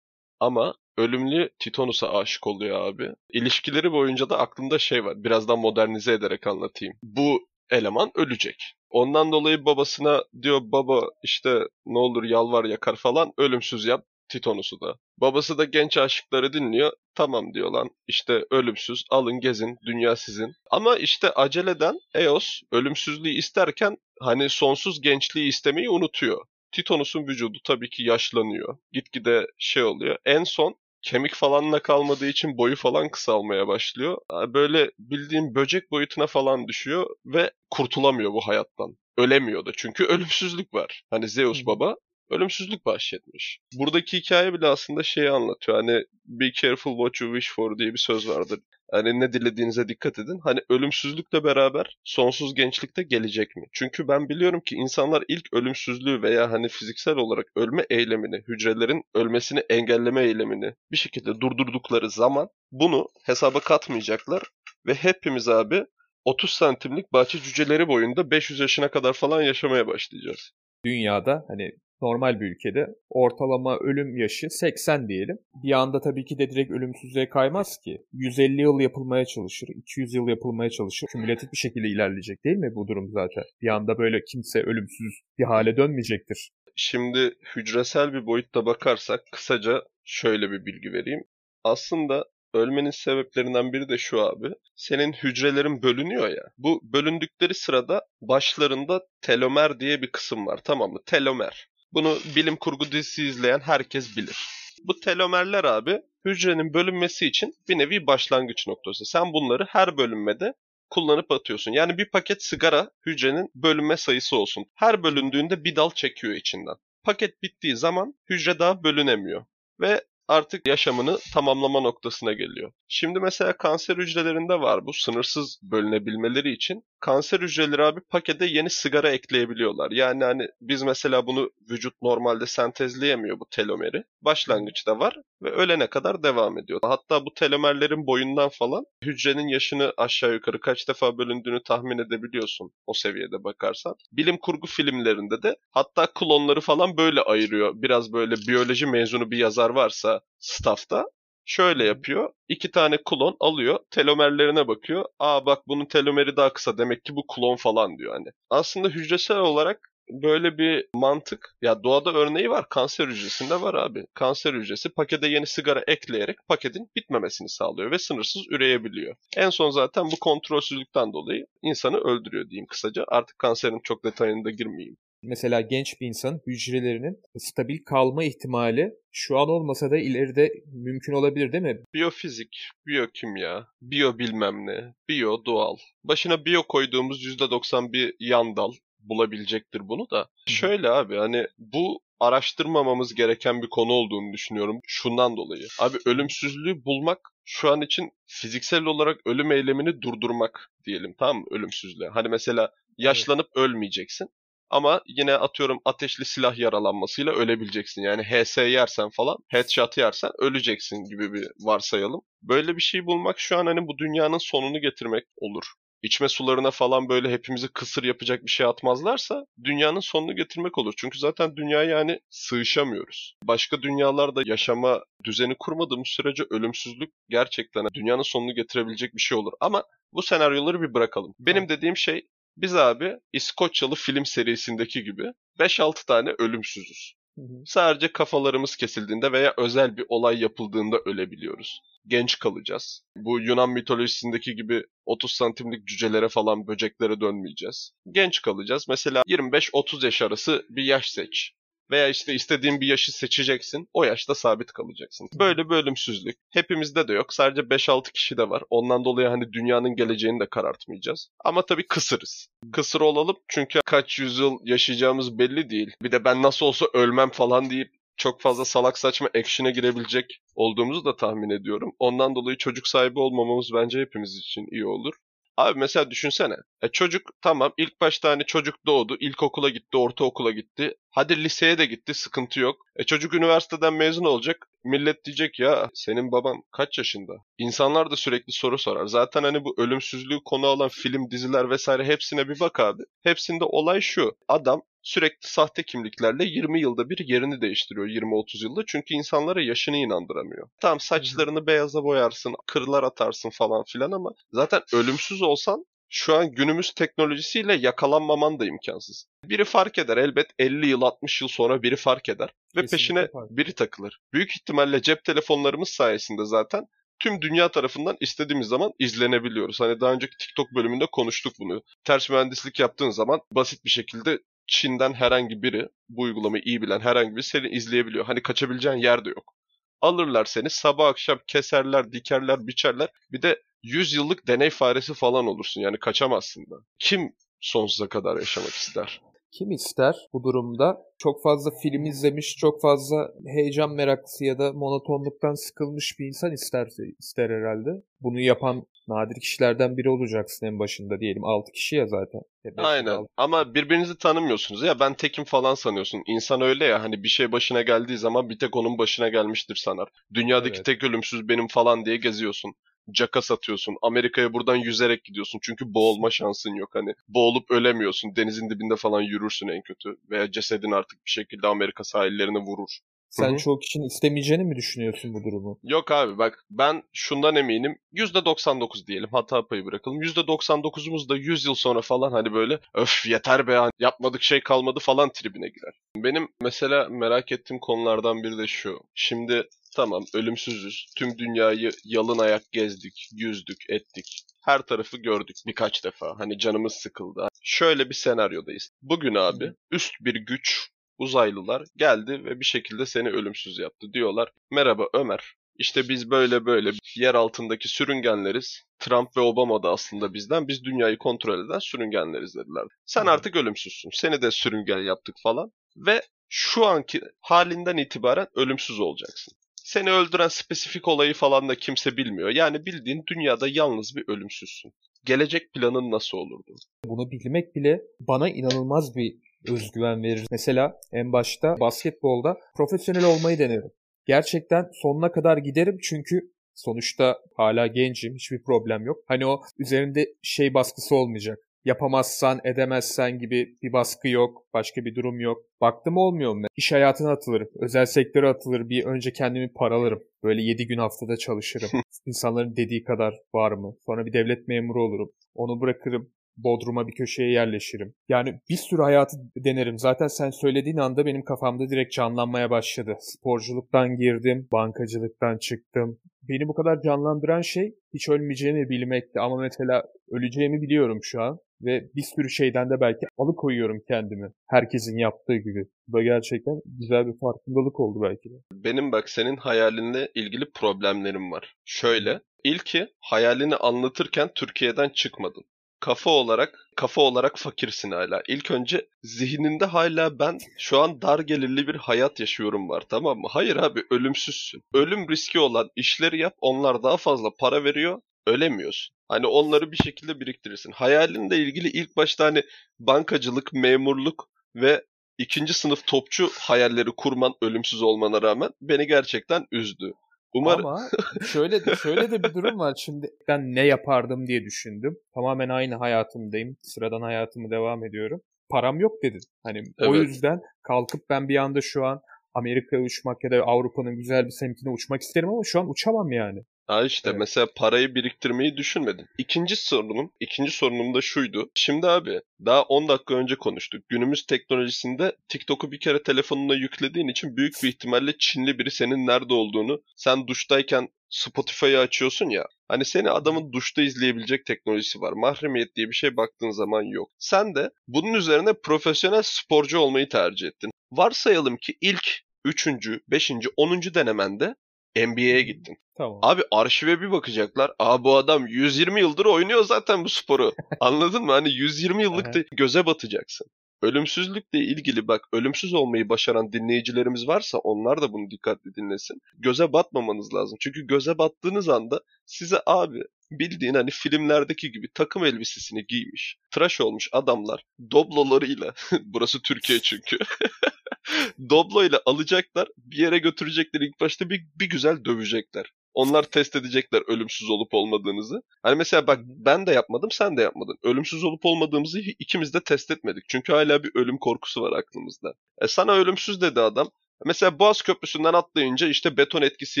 ama 0.44 0.74
ölümlü 0.98 1.50
Titonus'a 1.58 2.12
aşık 2.12 2.46
oluyor 2.46 2.88
abi. 2.88 3.10
İlişkileri 3.32 3.92
boyunca 3.92 4.30
da 4.30 4.38
aklımda 4.38 4.78
şey 4.78 5.04
var. 5.04 5.24
Birazdan 5.24 5.58
modernize 5.58 6.12
ederek 6.12 6.46
anlatayım. 6.46 6.94
Bu 7.02 7.48
eleman 7.70 8.10
ölecek. 8.14 8.74
Ondan 8.90 9.32
dolayı 9.32 9.64
babasına 9.64 10.24
diyor 10.42 10.60
baba 10.64 11.00
işte 11.22 11.60
ne 11.86 11.98
olur 11.98 12.24
yalvar 12.24 12.64
yakar 12.64 12.96
falan 12.96 13.32
ölümsüz 13.38 13.84
yap 13.84 14.04
Titonus'u 14.28 14.80
da. 14.80 14.94
Babası 15.18 15.58
da 15.58 15.64
genç 15.64 15.96
aşıkları 15.96 16.52
dinliyor. 16.52 16.92
Tamam 17.14 17.54
diyor 17.54 17.70
lan 17.70 17.90
işte 18.06 18.44
ölümsüz 18.50 19.04
alın 19.10 19.40
gezin 19.40 19.78
dünya 19.86 20.16
sizin. 20.16 20.54
Ama 20.70 20.96
işte 20.96 21.30
aceleden 21.30 21.98
Eos 22.14 22.60
ölümsüzlüğü 22.72 23.30
isterken 23.30 23.96
hani 24.20 24.48
sonsuz 24.48 25.00
gençliği 25.00 25.48
istemeyi 25.48 25.90
unutuyor. 25.90 26.44
Titonus'un 26.74 27.26
vücudu 27.26 27.58
tabii 27.64 27.90
ki 27.90 28.02
yaşlanıyor. 28.02 28.78
Gitgide 28.92 29.46
şey 29.58 29.82
oluyor. 29.82 30.16
En 30.24 30.44
son 30.44 30.76
kemik 31.02 31.34
falan 31.34 31.72
da 31.72 31.82
kalmadığı 31.82 32.28
için 32.28 32.58
boyu 32.58 32.76
falan 32.76 33.08
kısalmaya 33.08 33.68
başlıyor. 33.68 34.18
Böyle 34.48 34.90
bildiğim 34.98 35.54
böcek 35.54 35.90
boyutuna 35.90 36.26
falan 36.26 36.68
düşüyor 36.68 37.06
ve 37.26 37.50
kurtulamıyor 37.70 38.32
bu 38.32 38.40
hayattan. 38.40 38.96
Ölemiyor 39.18 39.66
da 39.66 39.70
çünkü 39.76 40.04
ölümsüzlük 40.14 40.74
var. 40.74 41.02
Hani 41.10 41.28
Zeus 41.28 41.66
baba 41.66 41.96
ölümsüzlük 42.30 42.86
bahşetmiş. 42.86 43.60
Buradaki 43.74 44.18
hikaye 44.18 44.52
bile 44.52 44.66
aslında 44.66 45.02
şeyi 45.02 45.30
anlatıyor. 45.30 45.78
Hani 45.78 46.04
be 46.24 46.52
careful 46.52 46.96
what 46.96 47.20
you 47.20 47.34
wish 47.34 47.54
for 47.54 47.78
diye 47.78 47.92
bir 47.92 47.98
söz 47.98 48.28
vardır. 48.28 48.60
Hani 48.94 49.20
ne 49.20 49.32
dilediğinize 49.32 49.88
dikkat 49.88 50.18
edin. 50.18 50.40
Hani 50.44 50.60
ölümsüzlükle 50.68 51.44
beraber 51.44 51.98
sonsuz 52.04 52.54
gençlikte 52.54 53.02
gelecek 53.02 53.56
mi? 53.56 53.66
Çünkü 53.72 54.08
ben 54.08 54.28
biliyorum 54.28 54.60
ki 54.60 54.74
insanlar 54.74 55.24
ilk 55.28 55.54
ölümsüzlüğü 55.54 56.22
veya 56.22 56.52
hani 56.52 56.68
fiziksel 56.68 57.16
olarak 57.16 57.46
ölme 57.56 57.86
eylemini, 57.90 58.42
hücrelerin 58.48 59.04
ölmesini 59.14 59.58
engelleme 59.70 60.22
eylemini 60.22 60.74
bir 60.92 60.96
şekilde 60.96 61.40
durdurdukları 61.40 62.10
zaman 62.10 62.48
bunu 62.72 63.08
hesaba 63.24 63.60
katmayacaklar 63.60 64.42
ve 64.86 64.94
hepimiz 64.94 65.48
abi 65.48 65.84
30 66.24 66.50
santimlik 66.50 67.12
bahçe 67.12 67.38
cüceleri 67.38 67.88
boyunda 67.88 68.30
500 68.30 68.60
yaşına 68.60 68.88
kadar 68.88 69.12
falan 69.12 69.42
yaşamaya 69.42 69.86
başlayacağız. 69.86 70.52
Dünyada 70.84 71.44
hani 71.48 71.72
normal 72.06 72.40
bir 72.40 72.46
ülkede 72.50 72.86
ortalama 73.10 73.78
ölüm 73.78 74.16
yaşı 74.16 74.50
80 74.50 75.08
diyelim. 75.08 75.38
Bir 75.64 75.72
anda 75.72 76.00
tabii 76.00 76.24
ki 76.24 76.38
de 76.38 76.50
direkt 76.50 76.70
ölümsüzlüğe 76.70 77.28
kaymaz 77.28 77.78
ki. 77.84 77.98
150 78.12 78.60
yıl 78.60 78.80
yapılmaya 78.80 79.24
çalışır, 79.24 79.68
200 79.74 80.14
yıl 80.14 80.28
yapılmaya 80.28 80.70
çalışır. 80.70 81.06
Kümülatif 81.12 81.52
bir 81.52 81.56
şekilde 81.56 81.88
ilerleyecek 81.88 82.44
değil 82.44 82.56
mi 82.56 82.74
bu 82.74 82.88
durum 82.88 83.08
zaten? 83.08 83.44
Bir 83.62 83.68
anda 83.68 83.98
böyle 83.98 84.24
kimse 84.24 84.62
ölümsüz 84.62 85.20
bir 85.38 85.44
hale 85.44 85.76
dönmeyecektir. 85.76 86.50
Şimdi 86.76 87.34
hücresel 87.56 88.12
bir 88.12 88.26
boyutta 88.26 88.66
bakarsak 88.66 89.20
kısaca 89.32 89.82
şöyle 90.04 90.50
bir 90.50 90.66
bilgi 90.66 90.92
vereyim. 90.92 91.24
Aslında 91.64 92.24
ölmenin 92.54 92.90
sebeplerinden 92.90 93.72
biri 93.72 93.88
de 93.88 93.98
şu 93.98 94.20
abi. 94.20 94.48
Senin 94.76 95.12
hücrelerin 95.12 95.82
bölünüyor 95.82 96.28
ya. 96.28 96.44
Bu 96.58 96.80
bölündükleri 96.82 97.54
sırada 97.54 98.06
başlarında 98.20 99.06
telomer 99.20 99.80
diye 99.80 100.02
bir 100.02 100.12
kısım 100.12 100.46
var 100.46 100.60
tamam 100.64 100.92
mı? 100.92 100.98
Telomer. 101.06 101.68
Bunu 101.94 102.18
bilim 102.36 102.56
kurgu 102.56 102.92
dizisi 102.92 103.24
izleyen 103.24 103.60
herkes 103.60 104.16
bilir. 104.16 104.36
Bu 104.84 105.00
telomerler 105.00 105.64
abi 105.64 106.00
hücrenin 106.24 106.74
bölünmesi 106.74 107.26
için 107.26 107.54
bir 107.68 107.78
nevi 107.78 108.06
başlangıç 108.06 108.66
noktası. 108.66 109.04
Sen 109.04 109.32
bunları 109.32 109.66
her 109.68 109.96
bölünmede 109.96 110.54
kullanıp 110.90 111.30
atıyorsun. 111.30 111.72
Yani 111.72 111.98
bir 111.98 112.10
paket 112.10 112.42
sigara 112.42 112.90
hücrenin 113.06 113.50
bölünme 113.54 113.96
sayısı 113.96 114.36
olsun. 114.36 114.64
Her 114.74 115.02
bölündüğünde 115.02 115.64
bir 115.64 115.76
dal 115.76 115.90
çekiyor 115.90 116.34
içinden. 116.34 116.74
Paket 117.04 117.42
bittiği 117.42 117.76
zaman 117.76 118.14
hücre 118.30 118.58
daha 118.58 118.84
bölünemiyor. 118.84 119.44
Ve 119.80 120.04
artık 120.28 120.68
yaşamını 120.68 121.18
tamamlama 121.34 121.80
noktasına 121.80 122.32
geliyor. 122.32 122.72
Şimdi 122.88 123.20
mesela 123.20 123.56
kanser 123.56 123.96
hücrelerinde 123.96 124.60
var 124.60 124.86
bu 124.86 124.92
sınırsız 124.92 125.60
bölünebilmeleri 125.62 126.52
için. 126.52 126.84
Kanser 127.00 127.40
hücreleri 127.40 127.84
abi 127.84 128.00
pakete 128.10 128.46
yeni 128.46 128.70
sigara 128.70 129.10
ekleyebiliyorlar. 129.10 129.90
Yani 129.90 130.24
hani 130.24 130.48
biz 130.60 130.82
mesela 130.82 131.26
bunu 131.26 131.50
vücut 131.70 132.02
normalde 132.02 132.46
sentezleyemiyor 132.46 133.40
bu 133.40 133.46
telomeri. 133.50 134.04
Başlangıçta 134.22 134.98
var 134.98 135.16
ve 135.42 135.50
ölene 135.50 135.86
kadar 135.86 136.22
devam 136.22 136.58
ediyor. 136.58 136.80
Hatta 136.82 137.26
bu 137.26 137.34
telomerlerin 137.34 138.06
boyundan 138.06 138.48
falan 138.48 138.84
hücrenin 139.04 139.48
yaşını 139.48 139.92
aşağı 139.96 140.32
yukarı 140.32 140.60
kaç 140.60 140.88
defa 140.88 141.18
bölündüğünü 141.18 141.62
tahmin 141.62 141.98
edebiliyorsun 141.98 142.70
o 142.86 142.92
seviyede 142.92 143.44
bakarsan. 143.44 143.94
Bilim 144.12 144.36
kurgu 144.38 144.66
filmlerinde 144.66 145.42
de 145.42 145.56
hatta 145.70 146.06
klonları 146.06 146.60
falan 146.60 146.96
böyle 146.96 147.20
ayırıyor. 147.20 147.72
Biraz 147.74 148.12
böyle 148.12 148.34
biyoloji 148.36 148.86
mezunu 148.86 149.30
bir 149.30 149.38
yazar 149.38 149.70
varsa 149.70 150.13
staffta 150.38 151.06
şöyle 151.44 151.84
yapıyor. 151.84 152.32
İki 152.48 152.70
tane 152.70 152.98
klon 153.04 153.36
alıyor, 153.40 153.78
telomerlerine 153.90 154.68
bakıyor. 154.68 155.04
Aa 155.18 155.46
bak 155.46 155.68
bunun 155.68 155.84
telomeri 155.84 156.36
daha 156.36 156.52
kısa 156.52 156.78
demek 156.78 157.04
ki 157.04 157.16
bu 157.16 157.26
klon 157.26 157.56
falan 157.56 157.98
diyor 157.98 158.12
hani. 158.12 158.28
Aslında 158.50 158.88
hücresel 158.88 159.38
olarak 159.38 159.90
böyle 160.10 160.58
bir 160.58 160.88
mantık 160.94 161.56
ya 161.62 161.82
doğada 161.84 162.12
örneği 162.12 162.50
var 162.50 162.68
kanser 162.68 163.08
hücresinde 163.08 163.60
var 163.60 163.74
abi. 163.74 164.06
Kanser 164.14 164.54
hücresi 164.54 164.88
pakete 164.88 165.28
yeni 165.28 165.46
sigara 165.46 165.84
ekleyerek 165.86 166.36
paketin 166.48 166.90
bitmemesini 166.96 167.48
sağlıyor 167.48 167.90
ve 167.90 167.98
sınırsız 167.98 168.42
üreyebiliyor. 168.50 169.16
En 169.36 169.50
son 169.50 169.70
zaten 169.70 170.10
bu 170.10 170.16
kontrolsüzlükten 170.20 171.12
dolayı 171.12 171.46
insanı 171.62 171.96
öldürüyor 171.96 172.50
diyeyim 172.50 172.66
kısaca. 172.66 173.04
Artık 173.08 173.38
kanserin 173.38 173.80
çok 173.84 174.04
detayına 174.04 174.44
da 174.44 174.50
girmeyeyim. 174.50 174.96
Mesela 175.26 175.60
genç 175.60 176.00
bir 176.00 176.06
insan 176.06 176.40
hücrelerinin 176.46 177.18
stabil 177.38 177.78
kalma 177.84 178.24
ihtimali 178.24 178.94
şu 179.12 179.38
an 179.38 179.48
olmasa 179.48 179.90
da 179.90 179.96
ileride 179.96 180.52
mümkün 180.72 181.12
olabilir 181.12 181.52
değil 181.52 181.62
mi? 181.62 181.80
Biyofizik, 181.94 182.68
biyokimya, 182.86 183.66
biyo 183.82 184.18
bilmem 184.18 184.66
ne, 184.66 184.94
biyo 185.08 185.44
doğal. 185.44 185.76
Başına 186.04 186.44
biyo 186.44 186.62
koyduğumuz 186.62 187.24
%90 187.24 187.92
bir 187.92 188.14
yan 188.20 188.56
dal 188.56 188.72
bulabilecektir 189.00 189.88
bunu 189.88 190.10
da. 190.10 190.28
Şöyle 190.46 190.88
abi 190.88 191.16
hani 191.16 191.46
bu 191.58 192.00
araştırmamamız 192.20 193.14
gereken 193.14 193.62
bir 193.62 193.68
konu 193.68 193.92
olduğunu 193.92 194.32
düşünüyorum 194.32 194.80
şundan 194.86 195.36
dolayı. 195.36 195.66
Abi 195.80 195.98
ölümsüzlüğü 196.06 196.84
bulmak 196.84 197.18
şu 197.44 197.70
an 197.70 197.80
için 197.80 198.10
fiziksel 198.26 198.84
olarak 198.84 199.20
ölüm 199.26 199.52
eylemini 199.52 200.02
durdurmak 200.02 200.70
diyelim 200.86 201.14
tamam 201.18 201.36
mı 201.36 201.46
ölümsüzlüğe. 201.50 202.08
Hani 202.08 202.28
mesela 202.28 202.72
yaşlanıp 202.98 203.46
ölmeyeceksin. 203.54 204.28
Ama 204.70 205.00
yine 205.06 205.34
atıyorum 205.34 205.78
ateşli 205.84 206.24
silah 206.24 206.58
yaralanmasıyla 206.58 207.32
ölebileceksin. 207.32 208.02
Yani 208.02 208.22
HS 208.22 208.58
yersen 208.58 209.10
falan, 209.10 209.36
headshot 209.48 209.98
yersen 209.98 210.30
öleceksin 210.38 211.04
gibi 211.04 211.32
bir 211.32 211.48
varsayalım. 211.58 212.20
Böyle 212.42 212.76
bir 212.76 212.82
şey 212.82 213.06
bulmak 213.06 213.38
şu 213.38 213.58
an 213.58 213.66
hani 213.66 213.86
bu 213.86 213.98
dünyanın 213.98 214.38
sonunu 214.38 214.80
getirmek 214.80 215.24
olur 215.36 215.64
içme 216.04 216.28
sularına 216.28 216.70
falan 216.70 217.08
böyle 217.08 217.30
hepimizi 217.30 217.68
kısır 217.68 218.04
yapacak 218.04 218.44
bir 218.44 218.50
şey 218.50 218.66
atmazlarsa 218.66 219.46
dünyanın 219.64 220.00
sonunu 220.00 220.36
getirmek 220.36 220.78
olur. 220.78 220.94
Çünkü 220.96 221.18
zaten 221.18 221.56
dünyaya 221.56 221.90
yani 221.90 222.20
sığışamıyoruz. 222.30 223.36
Başka 223.42 223.82
dünyalarda 223.82 224.42
yaşama 224.46 225.04
düzeni 225.24 225.54
kurmadığımız 225.58 226.08
sürece 226.08 226.44
ölümsüzlük 226.50 227.10
gerçekten 227.28 227.86
dünyanın 227.94 228.22
sonunu 228.22 228.54
getirebilecek 228.54 229.14
bir 229.14 229.20
şey 229.20 229.38
olur. 229.38 229.52
Ama 229.60 229.84
bu 230.12 230.22
senaryoları 230.22 230.82
bir 230.82 230.94
bırakalım. 230.94 231.34
Benim 231.38 231.68
dediğim 231.68 231.96
şey 231.96 232.28
biz 232.56 232.76
abi 232.76 233.16
İskoçyalı 233.32 233.94
film 233.94 234.26
serisindeki 234.26 235.04
gibi 235.04 235.32
5-6 235.58 236.06
tane 236.06 236.30
ölümsüzüz. 236.38 237.14
Hı 237.38 237.42
hı. 237.42 237.62
Sadece 237.66 238.12
kafalarımız 238.12 238.76
kesildiğinde 238.76 239.32
veya 239.32 239.54
özel 239.58 239.96
bir 239.96 240.04
olay 240.08 240.40
yapıldığında 240.40 240.96
ölebiliyoruz. 241.04 241.80
Genç 242.06 242.38
kalacağız. 242.38 243.02
Bu 243.16 243.40
Yunan 243.40 243.70
mitolojisindeki 243.70 244.54
gibi 244.54 244.82
30 245.06 245.32
santimlik 245.32 245.86
cücelere 245.88 246.28
falan 246.28 246.66
böceklere 246.66 247.20
dönmeyeceğiz. 247.20 247.90
Genç 248.10 248.42
kalacağız. 248.42 248.86
Mesela 248.88 249.22
25-30 249.28 250.04
yaş 250.04 250.22
arası 250.22 250.66
bir 250.70 250.84
yaş 250.84 251.10
seç. 251.10 251.52
Veya 251.90 252.08
işte 252.08 252.34
istediğin 252.34 252.80
bir 252.80 252.86
yaşı 252.86 253.12
seçeceksin. 253.12 253.88
O 253.94 254.04
yaşta 254.04 254.34
sabit 254.34 254.72
kalacaksın. 254.72 255.28
Böyle 255.38 255.68
bölümsüzlük. 255.68 256.36
Hepimizde 256.50 257.08
de 257.08 257.12
yok. 257.12 257.34
Sadece 257.34 257.60
5-6 257.60 258.12
kişi 258.12 258.36
de 258.36 258.50
var. 258.50 258.62
Ondan 258.70 259.04
dolayı 259.04 259.28
hani 259.28 259.52
dünyanın 259.52 259.96
geleceğini 259.96 260.40
de 260.40 260.46
karartmayacağız. 260.46 261.28
Ama 261.44 261.66
tabii 261.66 261.86
kısırız. 261.86 262.48
Kısır 262.72 263.00
olalım 263.00 263.36
çünkü 263.48 263.80
kaç 263.84 264.18
yüzyıl 264.18 264.58
yaşayacağımız 264.64 265.38
belli 265.38 265.70
değil. 265.70 265.90
Bir 266.02 266.12
de 266.12 266.24
ben 266.24 266.42
nasıl 266.42 266.66
olsa 266.66 266.86
ölmem 266.94 267.30
falan 267.30 267.70
deyip 267.70 267.90
çok 268.16 268.40
fazla 268.40 268.64
salak 268.64 268.98
saçma 268.98 269.28
action'a 269.34 269.70
girebilecek 269.70 270.40
olduğumuzu 270.54 271.04
da 271.04 271.16
tahmin 271.16 271.50
ediyorum. 271.50 271.92
Ondan 271.98 272.34
dolayı 272.34 272.56
çocuk 272.56 272.88
sahibi 272.88 273.18
olmamamız 273.20 273.70
bence 273.74 274.00
hepimiz 274.00 274.36
için 274.36 274.66
iyi 274.70 274.86
olur. 274.86 275.14
Abi 275.56 275.78
mesela 275.78 276.10
düşünsene. 276.10 276.54
E 276.82 276.88
çocuk 276.88 277.22
tamam 277.42 277.72
ilk 277.76 278.00
başta 278.00 278.30
hani 278.30 278.46
çocuk 278.46 278.86
doğdu. 278.86 279.16
ilkokula 279.20 279.68
gitti, 279.68 279.96
ortaokula 279.96 280.50
gitti. 280.50 280.94
Hadi 281.10 281.44
liseye 281.44 281.78
de 281.78 281.86
gitti 281.86 282.14
sıkıntı 282.14 282.60
yok. 282.60 282.86
E 282.96 283.04
çocuk 283.04 283.34
üniversiteden 283.34 283.94
mezun 283.94 284.24
olacak. 284.24 284.68
Millet 284.84 285.24
diyecek 285.24 285.60
ya 285.60 285.90
senin 285.94 286.32
baban 286.32 286.62
kaç 286.72 286.98
yaşında? 286.98 287.32
İnsanlar 287.58 288.10
da 288.10 288.16
sürekli 288.16 288.52
soru 288.52 288.78
sorar. 288.78 289.06
Zaten 289.06 289.42
hani 289.42 289.64
bu 289.64 289.74
ölümsüzlüğü 289.78 290.40
konu 290.44 290.66
alan 290.66 290.88
film, 290.88 291.30
diziler 291.30 291.70
vesaire 291.70 292.04
hepsine 292.04 292.48
bir 292.48 292.60
bak 292.60 292.80
abi. 292.80 293.02
Hepsinde 293.22 293.64
olay 293.64 294.00
şu. 294.00 294.36
Adam 294.48 294.82
sürekli 295.04 295.48
sahte 295.48 295.82
kimliklerle 295.82 296.44
20 296.44 296.80
yılda 296.80 297.10
bir 297.10 297.28
yerini 297.28 297.60
değiştiriyor 297.60 298.06
20-30 298.06 298.64
yılda. 298.64 298.82
Çünkü 298.86 299.14
insanlara 299.14 299.62
yaşını 299.62 299.96
inandıramıyor. 299.96 300.68
Tamam 300.80 301.00
saçlarını 301.00 301.66
beyaza 301.66 302.04
boyarsın, 302.04 302.54
kırlar 302.66 303.02
atarsın 303.02 303.50
falan 303.50 303.84
filan 303.84 304.12
ama 304.12 304.30
zaten 304.52 304.82
ölümsüz 304.92 305.42
olsan 305.42 305.84
şu 306.08 306.34
an 306.34 306.52
günümüz 306.52 306.92
teknolojisiyle 306.92 307.74
yakalanmaman 307.74 308.58
da 308.60 308.66
imkansız. 308.66 309.26
Biri 309.44 309.64
fark 309.64 309.98
eder 309.98 310.16
elbet 310.16 310.46
50 310.58 310.86
yıl 310.86 311.02
60 311.02 311.42
yıl 311.42 311.48
sonra 311.48 311.82
biri 311.82 311.96
fark 311.96 312.28
eder 312.28 312.48
ve 312.76 312.80
Kesinlikle 312.80 312.96
peşine 312.96 313.28
fark. 313.32 313.50
biri 313.50 313.72
takılır. 313.72 314.18
Büyük 314.32 314.50
ihtimalle 314.50 315.02
cep 315.02 315.24
telefonlarımız 315.24 315.88
sayesinde 315.88 316.44
zaten 316.44 316.86
tüm 317.18 317.42
dünya 317.42 317.68
tarafından 317.70 318.16
istediğimiz 318.20 318.68
zaman 318.68 318.92
izlenebiliyoruz. 318.98 319.80
Hani 319.80 320.00
daha 320.00 320.12
önceki 320.12 320.36
TikTok 320.38 320.74
bölümünde 320.74 321.06
konuştuk 321.12 321.54
bunu. 321.60 321.82
Ters 322.04 322.30
mühendislik 322.30 322.80
yaptığın 322.80 323.10
zaman 323.10 323.40
basit 323.50 323.84
bir 323.84 323.90
şekilde 323.90 324.38
Çin'den 324.66 325.12
herhangi 325.12 325.62
biri 325.62 325.88
bu 326.08 326.22
uygulamayı 326.22 326.62
iyi 326.66 326.82
bilen 326.82 327.00
herhangi 327.00 327.36
biri 327.36 327.42
seni 327.42 327.68
izleyebiliyor. 327.68 328.24
Hani 328.24 328.42
kaçabileceğin 328.42 328.96
yer 328.96 329.24
de 329.24 329.28
yok. 329.28 329.54
Alırlar 330.00 330.44
seni 330.44 330.70
sabah 330.70 331.08
akşam 331.08 331.38
keserler, 331.46 332.12
dikerler, 332.12 332.66
biçerler. 332.66 333.08
Bir 333.32 333.42
de 333.42 333.62
100 333.82 334.12
yıllık 334.12 334.46
deney 334.46 334.70
faresi 334.70 335.14
falan 335.14 335.46
olursun. 335.46 335.80
Yani 335.80 335.98
kaçamazsın 335.98 336.62
da. 336.70 336.76
Kim 336.98 337.32
sonsuza 337.60 338.08
kadar 338.08 338.36
yaşamak 338.36 338.70
ister? 338.70 339.20
Kim 339.58 339.70
ister 339.70 340.14
bu 340.32 340.44
durumda? 340.44 340.98
Çok 341.18 341.42
fazla 341.42 341.70
film 341.82 342.04
izlemiş, 342.04 342.56
çok 342.56 342.80
fazla 342.80 343.30
heyecan 343.46 343.94
meraklısı 343.94 344.44
ya 344.44 344.58
da 344.58 344.72
monotonluktan 344.72 345.54
sıkılmış 345.54 346.18
bir 346.18 346.26
insan 346.26 346.52
isterse 346.52 347.02
ister 347.18 347.50
herhalde. 347.50 347.90
Bunu 348.20 348.40
yapan 348.40 348.86
nadir 349.08 349.40
kişilerden 349.40 349.96
biri 349.96 350.10
olacaksın 350.10 350.66
en 350.66 350.78
başında 350.78 351.20
diyelim. 351.20 351.44
6 351.44 351.72
kişi 351.72 351.96
ya 351.96 352.06
zaten. 352.06 352.40
Aynen. 352.76 353.10
Altı. 353.10 353.28
Ama 353.36 353.74
birbirinizi 353.74 354.18
tanımıyorsunuz 354.18 354.82
ya. 354.82 355.00
Ben 355.00 355.14
tekim 355.14 355.44
falan 355.44 355.74
sanıyorsun. 355.74 356.22
İnsan 356.26 356.60
öyle 356.60 356.84
ya 356.84 357.02
hani 357.02 357.22
bir 357.22 357.28
şey 357.28 357.52
başına 357.52 357.82
geldiği 357.82 358.18
zaman 358.18 358.50
bir 358.50 358.58
tek 358.58 358.76
onun 358.76 358.98
başına 358.98 359.28
gelmiştir 359.28 359.76
sanar. 359.76 360.08
Dünyadaki 360.34 360.76
evet. 360.76 360.84
tek 360.84 361.04
ölümsüz 361.04 361.48
benim 361.48 361.68
falan 361.68 362.04
diye 362.04 362.16
geziyorsun 362.16 362.74
caka 363.10 363.42
satıyorsun. 363.42 363.96
Amerika'ya 364.02 364.52
buradan 364.52 364.76
yüzerek 364.76 365.24
gidiyorsun. 365.24 365.58
Çünkü 365.62 365.94
boğulma 365.94 366.30
şansın 366.30 366.74
yok. 366.74 366.90
Hani 366.94 367.14
boğulup 367.28 367.70
ölemiyorsun. 367.70 368.36
Denizin 368.36 368.70
dibinde 368.70 368.96
falan 368.96 369.20
yürürsün 369.20 369.68
en 369.68 369.82
kötü. 369.82 370.16
Veya 370.30 370.52
cesedin 370.52 370.92
artık 370.92 371.24
bir 371.26 371.30
şekilde 371.30 371.66
Amerika 371.66 372.04
sahillerine 372.04 372.58
vurur. 372.58 372.98
Sen 373.34 373.50
Hı-hı. 373.50 373.58
çoğu 373.58 373.78
kişinin 373.78 374.06
istemeyeceğini 374.06 374.64
mi 374.64 374.76
düşünüyorsun 374.76 375.34
bu 375.34 375.44
durumu? 375.44 375.78
Yok 375.82 376.10
abi 376.10 376.38
bak 376.38 376.64
ben 376.70 377.02
şundan 377.12 377.56
eminim. 377.56 377.98
%99 378.12 379.06
diyelim 379.06 379.28
hata 379.32 379.66
payı 379.66 379.84
bırakalım. 379.84 380.22
%99'umuz 380.22 381.28
da 381.28 381.36
100 381.36 381.64
yıl 381.64 381.74
sonra 381.74 382.00
falan 382.00 382.32
hani 382.32 382.52
böyle 382.52 382.78
öf 382.94 383.26
yeter 383.26 383.66
be 383.66 383.80
yapmadık 383.98 384.42
şey 384.42 384.60
kalmadı 384.60 385.00
falan 385.00 385.32
tribine 385.32 385.68
girer. 385.68 385.94
Benim 386.16 386.48
mesela 386.60 387.08
merak 387.08 387.52
ettiğim 387.52 387.80
konulardan 387.80 388.42
biri 388.42 388.58
de 388.58 388.66
şu. 388.66 389.00
Şimdi 389.14 389.68
Tamam 389.96 390.24
ölümsüzüz. 390.34 391.06
Tüm 391.16 391.38
dünyayı 391.38 391.90
yalın 392.04 392.38
ayak 392.38 392.72
gezdik, 392.72 393.28
yüzdük, 393.32 393.90
ettik. 393.90 394.42
Her 394.64 394.78
tarafı 394.78 395.16
gördük 395.16 395.56
birkaç 395.66 396.04
defa. 396.04 396.38
Hani 396.38 396.58
canımız 396.58 396.92
sıkıldı. 396.92 397.48
Şöyle 397.62 398.08
bir 398.10 398.14
senaryodayız. 398.14 398.90
Bugün 399.02 399.34
abi 399.34 399.72
üst 399.90 400.14
bir 400.20 400.34
güç 400.34 400.90
uzaylılar 401.18 401.84
geldi 401.96 402.44
ve 402.44 402.60
bir 402.60 402.64
şekilde 402.64 403.06
seni 403.06 403.28
ölümsüz 403.28 403.78
yaptı. 403.78 404.12
Diyorlar 404.12 404.50
merhaba 404.70 405.06
Ömer. 405.14 405.54
İşte 405.78 406.08
biz 406.08 406.30
böyle 406.30 406.66
böyle 406.66 406.90
yer 407.16 407.34
altındaki 407.34 407.88
sürüngenleriz. 407.88 408.82
Trump 408.98 409.36
ve 409.36 409.40
Obama 409.40 409.82
da 409.82 409.90
aslında 409.90 410.34
bizden. 410.34 410.68
Biz 410.68 410.84
dünyayı 410.84 411.18
kontrol 411.18 411.66
eden 411.66 411.78
sürüngenleriz 411.78 412.54
dediler. 412.54 412.84
Sen 413.06 413.26
artık 413.26 413.56
ölümsüzsün. 413.56 414.10
Seni 414.12 414.42
de 414.42 414.50
sürüngen 414.50 414.98
yaptık 414.98 415.36
falan. 415.42 415.72
Ve 415.96 416.22
şu 416.48 416.86
anki 416.86 417.20
halinden 417.40 417.96
itibaren 417.96 418.46
ölümsüz 418.54 419.00
olacaksın. 419.00 419.54
Seni 419.84 420.10
öldüren 420.10 420.48
spesifik 420.48 421.08
olayı 421.08 421.34
falan 421.34 421.68
da 421.68 421.74
kimse 421.74 422.16
bilmiyor. 422.16 422.48
Yani 422.48 422.86
bildiğin 422.86 423.24
dünyada 423.26 423.68
yalnız 423.68 424.16
bir 424.16 424.24
ölümsüzsün. 424.28 424.92
Gelecek 425.24 425.72
planın 425.72 426.10
nasıl 426.10 426.38
olurdu? 426.38 426.74
Bunu 427.04 427.30
bilmek 427.30 427.76
bile 427.76 428.02
bana 428.20 428.48
inanılmaz 428.48 429.16
bir 429.16 429.36
özgüven 429.68 430.22
verir. 430.22 430.46
Mesela 430.50 431.00
en 431.12 431.32
başta 431.32 431.80
basketbolda 431.80 432.56
profesyonel 432.76 433.24
olmayı 433.24 433.58
denerim. 433.58 433.90
Gerçekten 434.26 434.90
sonuna 435.02 435.32
kadar 435.32 435.58
giderim 435.58 435.98
çünkü 436.02 436.52
sonuçta 436.74 437.38
hala 437.56 437.86
gencim, 437.86 438.34
hiçbir 438.34 438.62
problem 438.62 439.06
yok. 439.06 439.24
Hani 439.26 439.46
o 439.46 439.62
üzerinde 439.78 440.34
şey 440.42 440.74
baskısı 440.74 441.14
olmayacak 441.14 441.58
yapamazsan, 441.84 442.60
edemezsen 442.64 443.38
gibi 443.38 443.78
bir 443.82 443.92
baskı 443.92 444.28
yok, 444.28 444.66
başka 444.74 445.04
bir 445.04 445.14
durum 445.14 445.40
yok. 445.40 445.62
Baktım 445.80 446.16
olmuyor 446.16 446.54
mu? 446.54 446.66
İş 446.76 446.92
hayatına 446.92 447.30
atılırım, 447.30 447.68
özel 447.80 448.06
sektöre 448.06 448.48
atılır, 448.48 448.88
bir 448.88 449.04
önce 449.04 449.32
kendimi 449.32 449.72
paralarım. 449.72 450.22
Böyle 450.42 450.62
7 450.62 450.86
gün 450.86 450.98
haftada 450.98 451.36
çalışırım. 451.36 451.88
İnsanların 452.26 452.76
dediği 452.76 453.04
kadar 453.04 453.34
var 453.54 453.72
mı? 453.72 453.94
Sonra 454.06 454.26
bir 454.26 454.32
devlet 454.32 454.68
memuru 454.68 455.02
olurum. 455.02 455.30
Onu 455.54 455.80
bırakırım. 455.80 456.30
Bodrum'a 456.56 457.08
bir 457.08 457.12
köşeye 457.12 457.50
yerleşirim. 457.50 458.14
Yani 458.28 458.60
bir 458.70 458.76
sürü 458.76 459.02
hayatı 459.02 459.36
denerim. 459.56 459.98
Zaten 459.98 460.26
sen 460.26 460.50
söylediğin 460.50 460.96
anda 460.96 461.26
benim 461.26 461.44
kafamda 461.44 461.90
direkt 461.90 462.12
canlanmaya 462.12 462.70
başladı. 462.70 463.16
Sporculuktan 463.20 464.16
girdim, 464.16 464.68
bankacılıktan 464.72 465.58
çıktım. 465.58 466.18
Beni 466.42 466.68
bu 466.68 466.74
kadar 466.74 467.02
canlandıran 467.02 467.60
şey 467.60 467.94
hiç 468.14 468.28
ölmeyeceğimi 468.28 468.88
bilmekti. 468.88 469.40
Ama 469.40 469.56
mesela 469.56 470.04
öleceğimi 470.30 470.82
biliyorum 470.82 471.18
şu 471.22 471.42
an 471.42 471.58
ve 471.82 472.10
bir 472.14 472.22
sürü 472.22 472.50
şeyden 472.50 472.90
de 472.90 473.00
belki 473.00 473.26
alıkoyuyorum 473.38 474.02
kendimi. 474.08 474.48
Herkesin 474.68 475.18
yaptığı 475.18 475.56
gibi. 475.56 475.86
Bu 476.08 476.18
da 476.18 476.22
gerçekten 476.22 476.80
güzel 476.86 477.26
bir 477.26 477.38
farkındalık 477.38 478.00
oldu 478.00 478.22
belki 478.22 478.50
de. 478.50 478.54
Benim 478.72 479.12
bak 479.12 479.30
senin 479.30 479.56
hayalinle 479.56 480.28
ilgili 480.34 480.64
problemlerim 480.74 481.52
var. 481.52 481.74
Şöyle, 481.84 482.40
ilki 482.64 483.06
hayalini 483.20 483.76
anlatırken 483.76 484.50
Türkiye'den 484.54 485.08
çıkmadın 485.08 485.64
kafa 486.04 486.30
olarak 486.30 486.88
kafa 486.96 487.20
olarak 487.20 487.58
fakirsin 487.58 488.10
hala. 488.10 488.42
İlk 488.48 488.70
önce 488.70 489.08
zihninde 489.22 489.84
hala 489.84 490.38
ben 490.38 490.58
şu 490.78 491.00
an 491.00 491.22
dar 491.22 491.38
gelirli 491.38 491.88
bir 491.88 491.94
hayat 491.94 492.40
yaşıyorum 492.40 492.88
var 492.88 493.02
tamam 493.08 493.38
mı? 493.38 493.48
Hayır 493.50 493.76
abi 493.76 494.02
ölümsüzsün. 494.10 494.82
Ölüm 494.94 495.28
riski 495.30 495.58
olan 495.58 495.90
işleri 495.96 496.38
yap 496.38 496.54
onlar 496.60 497.02
daha 497.02 497.16
fazla 497.16 497.48
para 497.58 497.84
veriyor 497.84 498.20
ölemiyorsun. 498.46 499.16
Hani 499.28 499.46
onları 499.46 499.92
bir 499.92 499.96
şekilde 499.96 500.40
biriktirirsin. 500.40 500.92
Hayalinle 500.92 501.56
ilgili 501.58 501.88
ilk 501.88 502.16
başta 502.16 502.44
hani 502.44 502.62
bankacılık, 502.98 503.72
memurluk 503.72 504.48
ve 504.76 505.04
ikinci 505.38 505.74
sınıf 505.74 506.06
topçu 506.06 506.50
hayalleri 506.60 507.10
kurman 507.16 507.52
ölümsüz 507.62 508.02
olmana 508.02 508.42
rağmen 508.42 508.70
beni 508.80 509.06
gerçekten 509.06 509.66
üzdü. 509.72 510.12
Umarım. 510.54 510.86
Ama 510.86 511.08
şöyle 511.46 511.86
de, 511.86 511.96
şöyle 511.96 512.30
de 512.30 512.42
bir 512.42 512.54
durum 512.54 512.78
var. 512.78 512.94
Şimdi 512.96 513.30
ben 513.48 513.74
ne 513.74 513.86
yapardım 513.86 514.46
diye 514.46 514.64
düşündüm. 514.64 515.18
Tamamen 515.34 515.68
aynı 515.68 515.94
hayatımdayım. 515.94 516.76
Sıradan 516.82 517.22
hayatımı 517.22 517.70
devam 517.70 518.04
ediyorum. 518.04 518.40
Param 518.68 519.00
yok 519.00 519.22
dedin. 519.22 519.40
Hani 519.62 519.78
evet. 519.78 520.10
o 520.10 520.14
yüzden 520.14 520.60
kalkıp 520.82 521.20
ben 521.30 521.48
bir 521.48 521.56
anda 521.56 521.80
şu 521.80 522.04
an 522.04 522.20
Amerika'ya 522.54 523.02
uçmak 523.02 523.44
ya 523.44 523.50
da 523.50 523.62
Avrupa'nın 523.62 524.16
güzel 524.16 524.44
bir 524.44 524.50
semtine 524.50 524.90
uçmak 524.90 525.22
isterim 525.22 525.48
ama 525.48 525.62
şu 525.64 525.80
an 525.80 525.90
uçamam 525.90 526.32
yani. 526.32 526.62
Ha 526.86 527.04
işte 527.04 527.30
evet. 527.30 527.38
mesela 527.38 527.66
parayı 527.76 528.14
biriktirmeyi 528.14 528.76
düşünmedim. 528.76 529.26
İkinci 529.38 529.76
sorunum, 529.76 530.32
ikinci 530.40 530.70
sorunum 530.70 531.14
da 531.14 531.20
şuydu. 531.20 531.70
Şimdi 531.74 532.06
abi 532.06 532.40
daha 532.64 532.82
10 532.82 533.08
dakika 533.08 533.34
önce 533.34 533.56
konuştuk. 533.56 534.08
Günümüz 534.08 534.46
teknolojisinde 534.46 535.36
TikTok'u 535.48 535.92
bir 535.92 536.00
kere 536.00 536.22
telefonuna 536.22 536.74
yüklediğin 536.74 537.28
için 537.28 537.56
büyük 537.56 537.82
bir 537.82 537.88
ihtimalle 537.88 538.34
Çinli 538.38 538.78
biri 538.78 538.90
senin 538.90 539.26
nerede 539.26 539.54
olduğunu, 539.54 540.02
sen 540.16 540.46
duştayken 540.46 541.08
Spotify'ı 541.30 541.98
açıyorsun 541.98 542.50
ya. 542.50 542.66
Hani 542.88 543.04
seni 543.04 543.30
adamın 543.30 543.72
duşta 543.72 544.02
izleyebilecek 544.02 544.66
teknolojisi 544.66 545.20
var. 545.20 545.32
Mahremiyet 545.32 545.96
diye 545.96 546.08
bir 546.08 546.14
şey 546.14 546.36
baktığın 546.36 546.70
zaman 546.70 547.02
yok. 547.02 547.30
Sen 547.38 547.74
de 547.74 547.90
bunun 548.08 548.34
üzerine 548.34 548.72
profesyonel 548.72 549.42
sporcu 549.42 549.98
olmayı 549.98 550.28
tercih 550.28 550.68
ettin. 550.68 550.90
Varsayalım 551.12 551.76
ki 551.76 551.96
ilk 552.00 552.44
3. 552.64 552.86
5. 553.28 553.50
10. 553.76 554.02
denemende 554.02 554.74
NBA'ye 555.16 555.62
gittin. 555.62 555.96
Tamam. 556.16 556.38
Abi 556.42 556.62
arşive 556.70 557.20
bir 557.20 557.30
bakacaklar. 557.30 557.92
Aa 557.98 558.24
bu 558.24 558.36
adam 558.36 558.66
120 558.66 559.20
yıldır 559.20 559.44
oynuyor 559.44 559.84
zaten 559.84 560.24
bu 560.24 560.28
sporu. 560.28 560.72
Anladın 561.00 561.44
mı? 561.44 561.52
Hani 561.52 561.70
120 561.70 562.22
yıllık 562.22 562.54
da 562.54 562.58
göze 562.72 563.06
batacaksın. 563.06 563.66
Ölümsüzlükle 564.02 564.78
ilgili 564.78 565.28
bak 565.28 565.48
ölümsüz 565.52 565.94
olmayı 565.94 566.28
başaran 566.28 566.72
dinleyicilerimiz 566.72 567.48
varsa 567.48 567.78
onlar 567.78 568.22
da 568.22 568.32
bunu 568.32 568.50
dikkatli 568.50 568.94
dinlesin. 568.94 569.40
Göze 569.58 569.92
batmamanız 569.92 570.54
lazım. 570.54 570.78
Çünkü 570.80 571.06
göze 571.06 571.38
battığınız 571.38 571.88
anda 571.88 572.20
size 572.46 572.76
abi 572.86 573.22
bildiğin 573.50 573.94
hani 573.94 574.10
filmlerdeki 574.10 574.92
gibi 574.92 575.08
takım 575.14 575.44
elbisesini 575.44 576.06
giymiş, 576.06 576.56
tıraş 576.70 577.00
olmuş 577.00 577.28
adamlar 577.32 577.84
doblolarıyla 578.10 578.94
burası 579.24 579.62
Türkiye 579.62 580.00
çünkü 580.00 580.38
Doblo 581.70 582.04
ile 582.04 582.16
alacaklar 582.26 582.88
bir 582.96 583.18
yere 583.18 583.38
götürecekler 583.38 584.00
ilk 584.00 584.20
başta 584.20 584.50
bir, 584.50 584.66
bir 584.76 584.90
güzel 584.90 585.24
dövecekler. 585.24 585.92
Onlar 586.14 586.42
test 586.42 586.76
edecekler 586.76 587.22
ölümsüz 587.28 587.70
olup 587.70 587.94
olmadığınızı. 587.94 588.62
Hani 588.82 588.96
mesela 588.96 589.26
bak 589.26 589.40
ben 589.44 589.86
de 589.86 589.92
yapmadım 589.92 590.30
sen 590.30 590.56
de 590.56 590.62
yapmadın. 590.62 590.96
Ölümsüz 591.02 591.44
olup 591.44 591.66
olmadığımızı 591.66 592.20
ikimiz 592.20 592.74
de 592.74 592.80
test 592.80 593.10
etmedik. 593.10 593.44
Çünkü 593.48 593.72
hala 593.72 594.04
bir 594.04 594.10
ölüm 594.14 594.38
korkusu 594.38 594.82
var 594.82 594.98
aklımızda. 594.98 595.54
E 595.78 595.88
sana 595.88 596.12
ölümsüz 596.12 596.60
dedi 596.60 596.80
adam. 596.80 597.10
Mesela 597.44 597.78
Boğaz 597.78 598.02
Köprüsü'nden 598.02 598.52
atlayınca 598.52 599.08
işte 599.08 599.36
beton 599.36 599.62
etkisi 599.62 600.00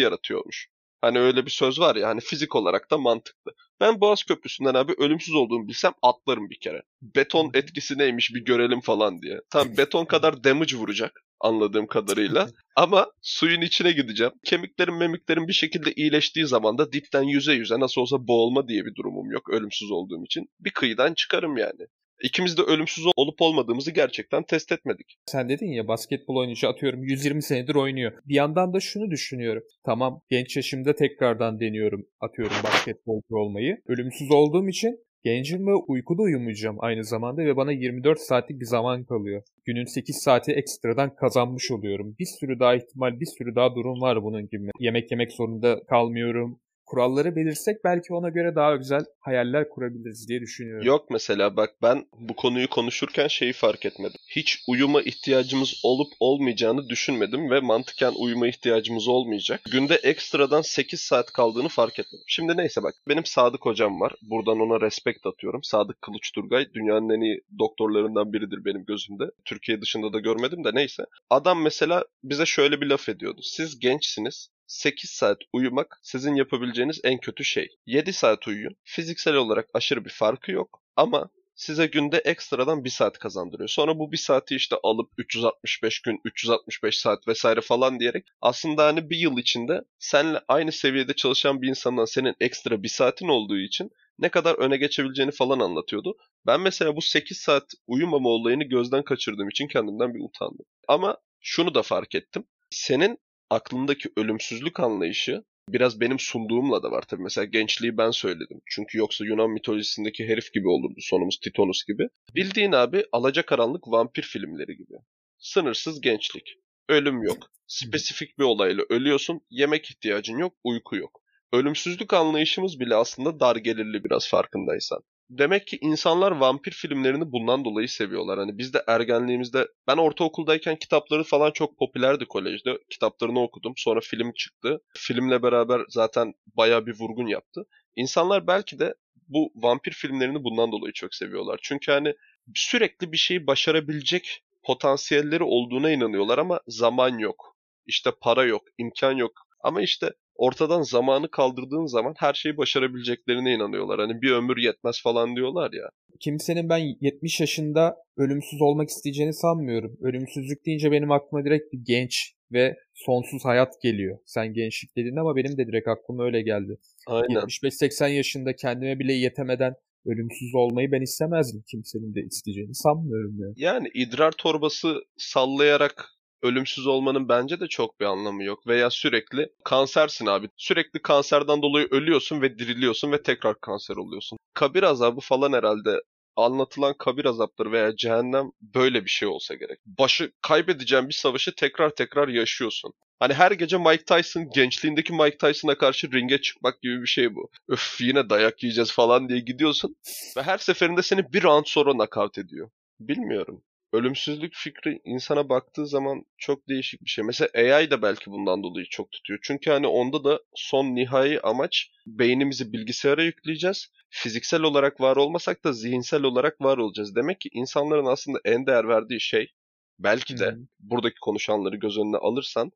yaratıyormuş. 0.00 0.68
Hani 1.04 1.20
öyle 1.20 1.46
bir 1.46 1.50
söz 1.50 1.80
var 1.80 1.96
ya 1.96 2.08
hani 2.08 2.20
fizik 2.20 2.56
olarak 2.56 2.90
da 2.90 2.98
mantıklı. 2.98 3.52
Ben 3.80 4.00
Boğaz 4.00 4.22
Köprüsü'nden 4.22 4.74
abi 4.74 4.92
ölümsüz 4.98 5.34
olduğumu 5.34 5.68
bilsem 5.68 5.92
atlarım 6.02 6.50
bir 6.50 6.60
kere. 6.60 6.82
Beton 7.02 7.50
etkisi 7.54 7.98
neymiş 7.98 8.34
bir 8.34 8.44
görelim 8.44 8.80
falan 8.80 9.22
diye. 9.22 9.40
Tam 9.50 9.68
beton 9.76 10.04
kadar 10.04 10.44
damage 10.44 10.76
vuracak 10.76 11.24
anladığım 11.40 11.86
kadarıyla. 11.86 12.48
Ama 12.76 13.12
suyun 13.22 13.60
içine 13.60 13.92
gideceğim. 13.92 14.32
Kemiklerim 14.44 14.96
memiklerim 14.96 15.48
bir 15.48 15.52
şekilde 15.52 15.92
iyileştiği 15.92 16.46
zaman 16.46 16.78
da 16.78 16.92
dipten 16.92 17.22
yüze 17.22 17.52
yüze 17.52 17.80
nasıl 17.80 18.00
olsa 18.00 18.26
boğulma 18.28 18.68
diye 18.68 18.84
bir 18.84 18.94
durumum 18.94 19.30
yok 19.30 19.48
ölümsüz 19.50 19.90
olduğum 19.90 20.24
için. 20.24 20.48
Bir 20.60 20.70
kıyıdan 20.70 21.14
çıkarım 21.14 21.56
yani. 21.56 21.86
İkimiz 22.22 22.58
de 22.58 22.62
ölümsüz 22.62 23.04
olup 23.16 23.42
olmadığımızı 23.42 23.90
gerçekten 23.90 24.42
test 24.42 24.72
etmedik. 24.72 25.16
Sen 25.26 25.48
dedin 25.48 25.72
ya 25.72 25.88
basketbol 25.88 26.36
oyuncu 26.36 26.68
atıyorum 26.68 27.04
120 27.04 27.42
senedir 27.42 27.74
oynuyor. 27.74 28.12
Bir 28.24 28.34
yandan 28.34 28.74
da 28.74 28.80
şunu 28.80 29.10
düşünüyorum. 29.10 29.62
Tamam 29.84 30.20
genç 30.30 30.56
yaşımda 30.56 30.94
tekrardan 30.94 31.60
deniyorum 31.60 32.06
atıyorum 32.20 32.56
basketbolcu 32.64 33.36
olmayı. 33.36 33.78
Ölümsüz 33.86 34.30
olduğum 34.30 34.68
için 34.68 35.04
Gencim 35.24 35.66
ve 35.66 35.74
uykuda 35.74 36.22
uyumayacağım 36.22 36.76
aynı 36.80 37.04
zamanda 37.04 37.44
ve 37.44 37.56
bana 37.56 37.72
24 37.72 38.20
saatlik 38.20 38.60
bir 38.60 38.64
zaman 38.64 39.04
kalıyor. 39.04 39.42
Günün 39.64 39.84
8 39.84 40.16
saati 40.16 40.52
ekstradan 40.52 41.14
kazanmış 41.14 41.70
oluyorum. 41.70 42.16
Bir 42.18 42.26
sürü 42.40 42.60
daha 42.60 42.74
ihtimal, 42.74 43.20
bir 43.20 43.26
sürü 43.38 43.54
daha 43.54 43.74
durum 43.74 44.00
var 44.00 44.22
bunun 44.22 44.48
gibi. 44.48 44.70
Yemek 44.78 45.10
yemek 45.10 45.32
zorunda 45.32 45.84
kalmıyorum 45.84 46.60
kuralları 46.86 47.36
belirsek 47.36 47.84
belki 47.84 48.14
ona 48.14 48.28
göre 48.28 48.54
daha 48.54 48.76
güzel 48.76 49.04
hayaller 49.20 49.68
kurabiliriz 49.68 50.28
diye 50.28 50.40
düşünüyorum. 50.40 50.86
Yok 50.86 51.10
mesela 51.10 51.56
bak 51.56 51.70
ben 51.82 52.06
bu 52.18 52.36
konuyu 52.36 52.70
konuşurken 52.70 53.28
şeyi 53.28 53.52
fark 53.52 53.86
etmedim. 53.86 54.20
Hiç 54.28 54.58
uyuma 54.68 55.02
ihtiyacımız 55.02 55.80
olup 55.84 56.12
olmayacağını 56.20 56.88
düşünmedim 56.88 57.50
ve 57.50 57.60
mantıken 57.60 58.12
uyuma 58.18 58.48
ihtiyacımız 58.48 59.08
olmayacak. 59.08 59.60
Günde 59.72 59.94
ekstradan 59.94 60.62
8 60.62 61.00
saat 61.00 61.32
kaldığını 61.32 61.68
fark 61.68 61.98
etmedim. 61.98 62.24
Şimdi 62.26 62.56
neyse 62.56 62.82
bak 62.82 62.94
benim 63.08 63.24
Sadık 63.24 63.66
hocam 63.66 64.00
var. 64.00 64.12
Buradan 64.22 64.60
ona 64.60 64.80
respekt 64.80 65.26
atıyorum. 65.26 65.62
Sadık 65.62 66.02
Kılıç 66.02 66.32
Turgay 66.32 66.66
dünyanın 66.74 67.10
en 67.10 67.20
iyi 67.20 67.40
doktorlarından 67.58 68.32
biridir 68.32 68.64
benim 68.64 68.84
gözümde. 68.84 69.24
Türkiye 69.44 69.80
dışında 69.80 70.12
da 70.12 70.20
görmedim 70.20 70.64
de 70.64 70.70
neyse. 70.74 71.04
Adam 71.30 71.62
mesela 71.62 72.04
bize 72.24 72.46
şöyle 72.46 72.80
bir 72.80 72.86
laf 72.86 73.08
ediyordu. 73.08 73.40
Siz 73.42 73.78
gençsiniz 73.78 74.48
8 74.74 75.10
saat 75.10 75.38
uyumak 75.52 76.00
sizin 76.02 76.34
yapabileceğiniz 76.34 77.00
en 77.04 77.18
kötü 77.18 77.44
şey. 77.44 77.68
7 77.86 78.12
saat 78.12 78.48
uyuyun. 78.48 78.76
Fiziksel 78.84 79.34
olarak 79.34 79.68
aşırı 79.74 80.04
bir 80.04 80.10
farkı 80.10 80.52
yok 80.52 80.82
ama 80.96 81.30
size 81.54 81.86
günde 81.86 82.18
ekstradan 82.18 82.84
1 82.84 82.90
saat 82.90 83.18
kazandırıyor. 83.18 83.68
Sonra 83.68 83.98
bu 83.98 84.12
1 84.12 84.16
saati 84.16 84.56
işte 84.56 84.76
alıp 84.82 85.10
365 85.18 86.00
gün, 86.02 86.20
365 86.24 86.98
saat 86.98 87.28
vesaire 87.28 87.60
falan 87.60 88.00
diyerek 88.00 88.26
aslında 88.40 88.86
hani 88.86 89.10
bir 89.10 89.16
yıl 89.16 89.38
içinde 89.38 89.84
seninle 89.98 90.40
aynı 90.48 90.72
seviyede 90.72 91.14
çalışan 91.14 91.62
bir 91.62 91.68
insandan 91.68 92.04
senin 92.04 92.34
ekstra 92.40 92.82
1 92.82 92.88
saatin 92.88 93.28
olduğu 93.28 93.58
için 93.58 93.90
ne 94.18 94.28
kadar 94.28 94.54
öne 94.54 94.76
geçebileceğini 94.76 95.32
falan 95.32 95.58
anlatıyordu. 95.60 96.16
Ben 96.46 96.60
mesela 96.60 96.96
bu 96.96 97.02
8 97.02 97.38
saat 97.38 97.72
uyumama 97.86 98.28
olayını 98.28 98.64
gözden 98.64 99.02
kaçırdığım 99.02 99.48
için 99.48 99.68
kendimden 99.68 100.14
bir 100.14 100.24
utandım. 100.24 100.66
Ama 100.88 101.18
şunu 101.40 101.74
da 101.74 101.82
fark 101.82 102.14
ettim. 102.14 102.44
Senin 102.70 103.18
aklındaki 103.54 104.10
ölümsüzlük 104.16 104.80
anlayışı 104.80 105.44
biraz 105.68 106.00
benim 106.00 106.18
sunduğumla 106.18 106.82
da 106.82 106.90
var 106.90 107.02
tabii. 107.02 107.22
Mesela 107.22 107.44
gençliği 107.44 107.96
ben 107.96 108.10
söyledim. 108.10 108.60
Çünkü 108.66 108.98
yoksa 108.98 109.24
Yunan 109.24 109.50
mitolojisindeki 109.50 110.28
herif 110.28 110.52
gibi 110.52 110.68
olurdu 110.68 110.98
sonumuz 110.98 111.40
Titonus 111.40 111.84
gibi. 111.84 112.08
Bildiğin 112.34 112.72
abi 112.72 113.04
alacakaranlık 113.12 113.88
vampir 113.88 114.22
filmleri 114.22 114.76
gibi. 114.76 114.94
Sınırsız 115.38 116.00
gençlik. 116.00 116.56
ölüm 116.88 117.22
yok. 117.22 117.50
Spesifik 117.66 118.38
bir 118.38 118.44
olayla 118.44 118.84
ölüyorsun, 118.90 119.40
yemek 119.50 119.90
ihtiyacın 119.90 120.38
yok, 120.38 120.54
uyku 120.64 120.96
yok. 120.96 121.20
Ölümsüzlük 121.52 122.12
anlayışımız 122.12 122.80
bile 122.80 122.94
aslında 122.94 123.40
dar 123.40 123.56
gelirli 123.56 124.04
biraz 124.04 124.28
farkındaysan. 124.28 125.02
Demek 125.30 125.66
ki 125.66 125.78
insanlar 125.80 126.32
vampir 126.32 126.70
filmlerini 126.72 127.32
bundan 127.32 127.64
dolayı 127.64 127.88
seviyorlar. 127.88 128.38
Hani 128.38 128.58
biz 128.58 128.74
de 128.74 128.84
ergenliğimizde 128.86 129.68
ben 129.86 129.96
ortaokuldayken 129.96 130.76
kitapları 130.76 131.24
falan 131.24 131.50
çok 131.50 131.78
popülerdi 131.78 132.26
kolejde. 132.26 132.78
Kitaplarını 132.90 133.42
okudum. 133.42 133.72
Sonra 133.76 134.00
film 134.00 134.32
çıktı. 134.32 134.80
Filmle 134.96 135.42
beraber 135.42 135.80
zaten 135.88 136.34
baya 136.56 136.86
bir 136.86 136.98
vurgun 136.98 137.26
yaptı. 137.26 137.66
İnsanlar 137.96 138.46
belki 138.46 138.78
de 138.78 138.94
bu 139.28 139.52
vampir 139.54 139.92
filmlerini 139.92 140.44
bundan 140.44 140.72
dolayı 140.72 140.92
çok 140.92 141.14
seviyorlar. 141.14 141.58
Çünkü 141.62 141.92
hani 141.92 142.14
sürekli 142.54 143.12
bir 143.12 143.16
şeyi 143.16 143.46
başarabilecek 143.46 144.42
potansiyelleri 144.62 145.42
olduğuna 145.42 145.90
inanıyorlar 145.90 146.38
ama 146.38 146.60
zaman 146.68 147.18
yok. 147.18 147.56
İşte 147.86 148.10
para 148.20 148.44
yok, 148.44 148.62
imkan 148.78 149.12
yok. 149.12 149.32
Ama 149.64 149.82
işte 149.82 150.10
ortadan 150.34 150.82
zamanı 150.82 151.30
kaldırdığın 151.30 151.86
zaman 151.86 152.14
her 152.18 152.34
şeyi 152.34 152.56
başarabileceklerine 152.56 153.54
inanıyorlar. 153.54 154.00
Hani 154.00 154.22
bir 154.22 154.30
ömür 154.30 154.56
yetmez 154.56 155.02
falan 155.02 155.36
diyorlar 155.36 155.72
ya. 155.72 155.90
Kimsenin 156.20 156.68
ben 156.68 156.96
70 157.00 157.40
yaşında 157.40 157.96
ölümsüz 158.16 158.62
olmak 158.62 158.88
isteyeceğini 158.88 159.34
sanmıyorum. 159.34 159.96
Ölümsüzlük 160.00 160.66
deyince 160.66 160.90
benim 160.90 161.10
aklıma 161.10 161.44
direkt 161.44 161.72
bir 161.72 161.78
genç 161.84 162.34
ve 162.52 162.76
sonsuz 162.94 163.44
hayat 163.44 163.82
geliyor. 163.82 164.18
Sen 164.26 164.52
gençlik 164.52 164.96
dedin 164.96 165.16
ama 165.16 165.36
benim 165.36 165.58
de 165.58 165.66
direkt 165.66 165.88
aklıma 165.88 166.24
öyle 166.24 166.42
geldi. 166.42 166.76
Aynen. 167.06 167.34
75-80 167.34 168.10
yaşında 168.10 168.56
kendime 168.56 168.98
bile 168.98 169.12
yetemeden 169.12 169.74
ölümsüz 170.06 170.54
olmayı 170.54 170.92
ben 170.92 171.02
istemezdim. 171.02 171.64
Kimsenin 171.70 172.14
de 172.14 172.20
isteyeceğini 172.20 172.74
sanmıyorum 172.74 173.34
yani. 173.40 173.54
Yani 173.56 173.88
idrar 173.94 174.32
torbası 174.32 174.94
sallayarak 175.16 176.08
ölümsüz 176.42 176.86
olmanın 176.86 177.28
bence 177.28 177.60
de 177.60 177.66
çok 177.66 178.00
bir 178.00 178.04
anlamı 178.04 178.44
yok. 178.44 178.66
Veya 178.66 178.90
sürekli 178.90 179.48
kansersin 179.64 180.26
abi. 180.26 180.48
Sürekli 180.56 181.02
kanserden 181.02 181.62
dolayı 181.62 181.88
ölüyorsun 181.90 182.42
ve 182.42 182.58
diriliyorsun 182.58 183.12
ve 183.12 183.22
tekrar 183.22 183.60
kanser 183.60 183.96
oluyorsun. 183.96 184.38
Kabir 184.54 184.82
azabı 184.82 185.20
falan 185.20 185.52
herhalde 185.52 186.00
anlatılan 186.36 186.94
kabir 186.98 187.24
azapları 187.24 187.72
veya 187.72 187.96
cehennem 187.96 188.50
böyle 188.60 189.04
bir 189.04 189.10
şey 189.10 189.28
olsa 189.28 189.54
gerek. 189.54 189.78
Başı 189.86 190.32
kaybedeceğin 190.42 191.08
bir 191.08 191.14
savaşı 191.14 191.54
tekrar 191.54 191.90
tekrar 191.90 192.28
yaşıyorsun. 192.28 192.92
Hani 193.18 193.34
her 193.34 193.52
gece 193.52 193.78
Mike 193.78 194.04
Tyson, 194.04 194.50
gençliğindeki 194.54 195.12
Mike 195.12 195.38
Tyson'a 195.38 195.78
karşı 195.78 196.12
ringe 196.12 196.40
çıkmak 196.40 196.82
gibi 196.82 197.02
bir 197.02 197.06
şey 197.06 197.34
bu. 197.34 197.50
Öf 197.68 198.00
yine 198.00 198.30
dayak 198.30 198.62
yiyeceğiz 198.62 198.92
falan 198.92 199.28
diye 199.28 199.40
gidiyorsun. 199.40 199.96
Ve 200.36 200.42
her 200.42 200.58
seferinde 200.58 201.02
seni 201.02 201.32
bir 201.32 201.42
round 201.42 201.64
sonra 201.66 201.98
nakavt 201.98 202.38
ediyor. 202.38 202.70
Bilmiyorum 203.00 203.62
ölümsüzlük 203.94 204.54
fikri 204.54 205.00
insana 205.04 205.48
baktığı 205.48 205.86
zaman 205.86 206.24
çok 206.38 206.68
değişik 206.68 207.02
bir 207.02 207.10
şey. 207.10 207.24
Mesela 207.24 207.48
AI 207.54 207.90
da 207.90 208.02
belki 208.02 208.30
bundan 208.30 208.62
dolayı 208.62 208.86
çok 208.90 209.12
tutuyor. 209.12 209.38
Çünkü 209.42 209.70
hani 209.70 209.86
onda 209.86 210.24
da 210.24 210.40
son 210.54 210.84
nihai 210.84 211.40
amaç 211.40 211.90
beynimizi 212.06 212.72
bilgisayara 212.72 213.22
yükleyeceğiz. 213.22 213.88
Fiziksel 214.10 214.62
olarak 214.62 215.00
var 215.00 215.16
olmasak 215.16 215.64
da 215.64 215.72
zihinsel 215.72 216.22
olarak 216.22 216.60
var 216.60 216.78
olacağız. 216.78 217.16
Demek 217.16 217.40
ki 217.40 217.48
insanların 217.52 218.06
aslında 218.06 218.38
en 218.44 218.66
değer 218.66 218.88
verdiği 218.88 219.20
şey 219.20 219.52
belki 219.98 220.38
de 220.38 220.50
hmm. 220.52 220.66
buradaki 220.80 221.20
konuşanları 221.20 221.76
göz 221.76 221.98
önüne 221.98 222.16
alırsan 222.16 222.72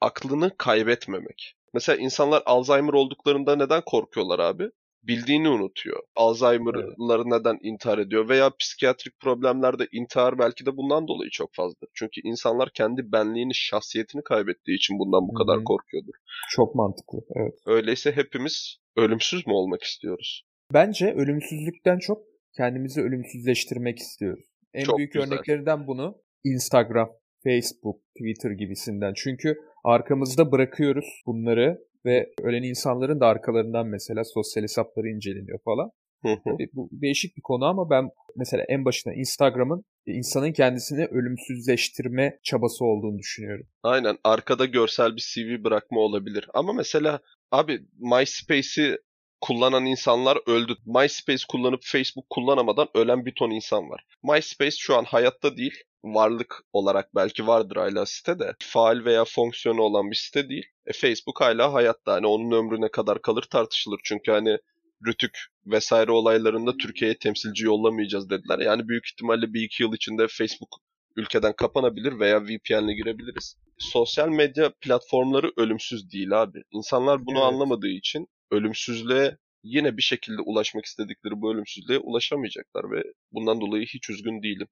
aklını 0.00 0.56
kaybetmemek. 0.58 1.54
Mesela 1.74 1.98
insanlar 1.98 2.42
Alzheimer 2.46 2.92
olduklarında 2.92 3.56
neden 3.56 3.82
korkuyorlar 3.86 4.38
abi? 4.38 4.70
Bildiğini 5.08 5.48
unutuyor. 5.48 6.02
Alzheimer'ları 6.16 7.22
evet. 7.22 7.40
neden 7.40 7.58
intihar 7.62 7.98
ediyor 7.98 8.28
veya 8.28 8.50
psikiyatrik 8.60 9.20
problemlerde 9.20 9.86
intihar 9.92 10.38
belki 10.38 10.66
de 10.66 10.76
bundan 10.76 11.08
dolayı 11.08 11.30
çok 11.30 11.54
fazladır. 11.54 11.88
Çünkü 11.94 12.20
insanlar 12.24 12.70
kendi 12.74 13.12
benliğini, 13.12 13.54
şahsiyetini 13.54 14.22
kaybettiği 14.22 14.76
için 14.76 14.98
bundan 14.98 15.28
bu 15.28 15.32
Hı-hı. 15.32 15.46
kadar 15.46 15.64
korkuyordur. 15.64 16.14
Çok 16.50 16.74
mantıklı, 16.74 17.18
evet. 17.36 17.54
Öyleyse 17.66 18.12
hepimiz 18.12 18.76
ölümsüz 18.96 19.46
mü 19.46 19.52
olmak 19.52 19.82
istiyoruz? 19.82 20.44
Bence 20.72 21.12
ölümsüzlükten 21.12 21.98
çok 21.98 22.22
kendimizi 22.56 23.00
ölümsüzleştirmek 23.00 23.98
istiyoruz. 23.98 24.44
En 24.74 24.84
çok 24.84 24.98
büyük 24.98 25.12
güzel. 25.12 25.28
örneklerinden 25.28 25.86
bunu 25.86 26.16
Instagram, 26.44 27.10
Facebook, 27.44 28.00
Twitter 28.18 28.50
gibisinden. 28.50 29.12
Çünkü 29.16 29.58
arkamızda 29.84 30.52
bırakıyoruz 30.52 31.22
bunları 31.26 31.78
ve 32.06 32.30
ölen 32.42 32.62
insanların 32.62 33.20
da 33.20 33.26
arkalarından 33.26 33.86
mesela 33.86 34.24
sosyal 34.24 34.62
hesapları 34.62 35.08
inceleniyor 35.08 35.58
falan. 35.64 35.90
Hı 36.22 36.28
hı. 36.28 36.56
Bu 36.72 36.88
değişik 36.92 37.36
bir 37.36 37.42
konu 37.42 37.64
ama 37.64 37.90
ben 37.90 38.10
mesela 38.36 38.64
en 38.68 38.84
başına 38.84 39.14
Instagram'ın 39.14 39.84
insanın 40.06 40.52
kendisini 40.52 41.06
ölümsüzleştirme 41.06 42.38
çabası 42.42 42.84
olduğunu 42.84 43.18
düşünüyorum. 43.18 43.66
Aynen 43.82 44.18
arkada 44.24 44.64
görsel 44.64 45.16
bir 45.16 45.32
CV 45.34 45.64
bırakma 45.64 46.00
olabilir. 46.00 46.48
Ama 46.54 46.72
mesela 46.72 47.20
abi 47.50 47.80
MySpace'i 47.98 48.96
kullanan 49.40 49.86
insanlar 49.86 50.38
öldü. 50.46 50.76
MySpace 50.86 51.44
kullanıp 51.48 51.80
Facebook 51.82 52.30
kullanamadan 52.30 52.88
ölen 52.94 53.26
bir 53.26 53.34
ton 53.34 53.50
insan 53.50 53.90
var. 53.90 54.04
MySpace 54.22 54.76
şu 54.78 54.96
an 54.96 55.04
hayatta 55.04 55.56
değil 55.56 55.74
varlık 56.04 56.64
olarak 56.72 57.14
belki 57.14 57.46
vardır 57.46 57.76
hala 57.76 58.06
site 58.06 58.38
de 58.38 58.54
faal 58.58 59.04
veya 59.04 59.24
fonksiyonu 59.24 59.82
olan 59.82 60.10
bir 60.10 60.16
site 60.16 60.48
değil. 60.48 60.66
E, 60.86 60.92
Facebook 60.92 61.40
hala 61.40 61.72
hayatta. 61.72 62.12
Hani 62.12 62.26
onun 62.26 62.50
ömrü 62.50 62.80
ne 62.80 62.90
kadar 62.90 63.22
kalır 63.22 63.42
tartışılır. 63.42 64.00
Çünkü 64.04 64.32
hani 64.32 64.58
Rütük 65.06 65.38
vesaire 65.66 66.12
olaylarında 66.12 66.76
Türkiye'ye 66.76 67.18
temsilci 67.18 67.64
yollamayacağız 67.64 68.30
dediler. 68.30 68.58
Yani 68.58 68.88
büyük 68.88 69.06
ihtimalle 69.06 69.52
bir 69.52 69.62
iki 69.62 69.82
yıl 69.82 69.94
içinde 69.94 70.26
Facebook 70.28 70.80
ülkeden 71.16 71.52
kapanabilir 71.52 72.20
veya 72.20 72.44
VPN'le 72.44 72.94
girebiliriz. 72.96 73.56
Sosyal 73.78 74.28
medya 74.28 74.72
platformları 74.80 75.52
ölümsüz 75.56 76.12
değil 76.12 76.42
abi. 76.42 76.62
İnsanlar 76.70 77.26
bunu 77.26 77.38
evet. 77.38 77.46
anlamadığı 77.46 77.88
için 77.88 78.28
ölümsüzlüğe 78.50 79.38
yine 79.62 79.96
bir 79.96 80.02
şekilde 80.02 80.42
ulaşmak 80.42 80.84
istedikleri 80.84 81.40
bu 81.40 81.52
ölümsüzlüğe 81.52 81.98
ulaşamayacaklar 81.98 82.90
ve 82.90 83.02
bundan 83.32 83.60
dolayı 83.60 83.86
hiç 83.86 84.10
üzgün 84.10 84.42
değilim. 84.42 84.68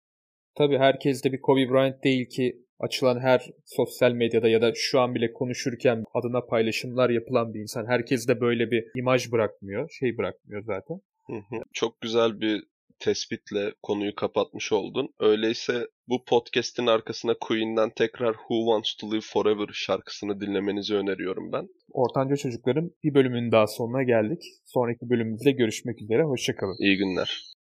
Tabii 0.58 0.78
herkes 0.78 1.24
de 1.24 1.32
bir 1.32 1.40
Kobe 1.40 1.70
Bryant 1.70 2.04
değil 2.04 2.28
ki 2.28 2.66
açılan 2.78 3.20
her 3.20 3.50
sosyal 3.64 4.12
medyada 4.12 4.48
ya 4.48 4.62
da 4.62 4.72
şu 4.74 5.00
an 5.00 5.14
bile 5.14 5.32
konuşurken 5.32 6.04
adına 6.14 6.40
paylaşımlar 6.40 7.10
yapılan 7.10 7.54
bir 7.54 7.60
insan. 7.60 7.86
Herkes 7.86 8.28
de 8.28 8.40
böyle 8.40 8.70
bir 8.70 8.84
imaj 8.96 9.32
bırakmıyor, 9.32 9.90
şey 9.90 10.18
bırakmıyor 10.18 10.62
zaten. 10.64 11.00
Hı 11.26 11.36
hı. 11.36 11.62
Çok 11.72 12.00
güzel 12.00 12.40
bir 12.40 12.64
tespitle 12.98 13.72
konuyu 13.82 14.14
kapatmış 14.14 14.72
oldun. 14.72 15.08
Öyleyse 15.20 15.86
bu 16.08 16.24
podcast'in 16.24 16.86
arkasına 16.86 17.34
Queen'den 17.40 17.90
tekrar 17.96 18.32
Who 18.32 18.58
Wants 18.58 18.94
to 18.94 19.12
Live 19.12 19.20
Forever 19.32 19.68
şarkısını 19.72 20.40
dinlemenizi 20.40 20.94
öneriyorum 20.94 21.52
ben. 21.52 21.68
Ortanca 21.92 22.36
Çocukların 22.36 22.90
bir 23.04 23.14
bölümünün 23.14 23.52
daha 23.52 23.66
sonuna 23.66 24.02
geldik. 24.02 24.42
Sonraki 24.64 25.10
bölümümüzde 25.10 25.52
görüşmek 25.52 26.02
üzere. 26.02 26.22
Hoşçakalın. 26.22 26.76
İyi 26.80 26.96
günler. 26.96 27.55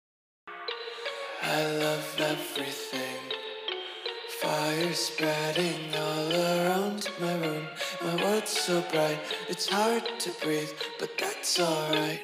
I 1.45 1.65
love 1.77 2.15
everything. 2.19 3.19
Fire 4.41 4.93
spreading 4.93 5.93
all 5.93 6.31
around 6.31 7.09
my 7.19 7.35
room. 7.35 7.67
My 8.01 8.15
world's 8.23 8.51
so 8.51 8.81
bright, 8.91 9.19
it's 9.49 9.67
hard 9.67 10.03
to 10.19 10.31
breathe, 10.41 10.71
but 10.99 11.09
that's 11.17 11.59
alright. 11.59 12.21